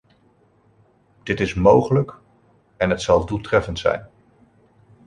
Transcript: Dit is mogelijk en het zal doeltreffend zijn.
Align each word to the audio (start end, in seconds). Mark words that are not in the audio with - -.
Dit 1.23 1.39
is 1.39 1.53
mogelijk 1.53 2.13
en 2.77 2.89
het 2.89 3.01
zal 3.01 3.25
doeltreffend 3.25 3.79
zijn. 3.79 4.09